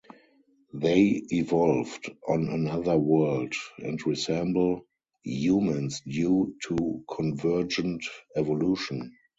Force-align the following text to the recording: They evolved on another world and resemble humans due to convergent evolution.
They 0.73 1.21
evolved 1.29 2.09
on 2.27 2.49
another 2.49 2.97
world 2.97 3.53
and 3.77 4.03
resemble 4.07 4.87
humans 5.23 6.01
due 6.07 6.55
to 6.63 7.03
convergent 7.07 8.03
evolution. 8.35 9.13